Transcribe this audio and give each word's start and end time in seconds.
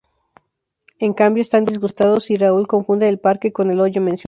En 0.97 1.13
cambio, 1.13 1.41
están 1.43 1.63
disgustados, 1.63 2.31
y 2.31 2.35
Raúl 2.35 2.65
confunde 2.65 3.07
el 3.07 3.19
parque 3.19 3.53
con 3.53 3.69
el 3.69 3.79
hoyo 3.79 4.01
mencionado. 4.01 4.19